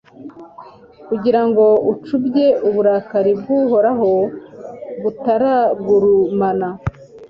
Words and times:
kugira 1.07 1.41
ngo 1.47 1.65
ucubye 1.91 2.47
uburakari 2.67 3.31
bw'uhoraho 3.39 4.11
butaragurumana 5.01 6.69